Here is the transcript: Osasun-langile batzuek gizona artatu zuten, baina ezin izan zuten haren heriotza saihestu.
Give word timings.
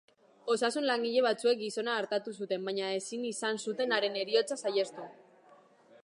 Osasun-langile 0.51 1.21
batzuek 1.25 1.59
gizona 1.59 1.97
artatu 2.03 2.33
zuten, 2.43 2.65
baina 2.69 2.89
ezin 3.01 3.27
izan 3.33 3.61
zuten 3.67 3.93
haren 3.99 4.17
heriotza 4.23 4.57
saihestu. 4.63 5.05